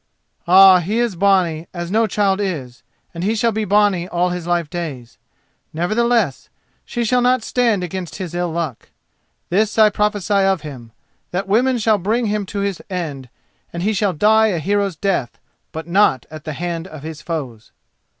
[0.47, 2.81] "Ah, he is bonny as no child is,
[3.13, 5.19] and he shall be bonny all his life days.
[5.73, 6.49] Nevertheless,
[6.83, 8.89] she shall not stand against his ill luck.
[9.49, 10.91] This I prophesy of him:
[11.29, 13.29] that women shall bring him to his end,
[13.71, 15.37] and he shall die a hero's death,
[15.71, 17.71] but not at the hand of his foes."